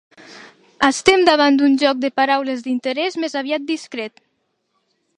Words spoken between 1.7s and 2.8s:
joc de paraules